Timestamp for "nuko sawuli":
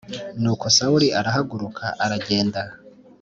0.41-1.07